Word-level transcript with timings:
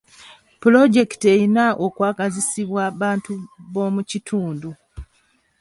Pulojekiti 0.61 1.25
erina 1.33 1.65
okwagazisibwa 1.85 2.83
bantu 3.01 3.33
b'omu 3.71 4.01
kitundu. 4.09 4.69